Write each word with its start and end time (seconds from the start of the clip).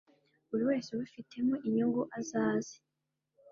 buri 0.49 0.63
wese 0.69 0.87
ubifitemo 0.91 1.53
inyungu 1.67 2.01
azaze 2.19 2.75